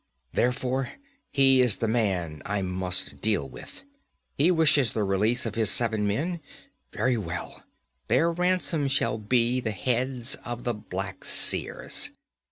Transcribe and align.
Therefore 0.33 0.93
he 1.29 1.61
is 1.61 1.75
the 1.77 1.87
man 1.87 2.41
I 2.43 2.63
must 2.63 3.21
deal 3.21 3.47
with. 3.47 3.83
He 4.35 4.49
wishes 4.49 4.93
the 4.93 5.03
release 5.03 5.45
of 5.45 5.53
his 5.53 5.69
seven 5.69 6.07
men. 6.07 6.39
Very 6.91 7.17
well; 7.17 7.61
their 8.07 8.31
ransom 8.31 8.87
shall 8.87 9.19
be 9.19 9.59
the 9.59 9.69
heads 9.69 10.33
of 10.43 10.63
the 10.63 10.73
Black 10.73 11.23
Seers!' 11.23 12.09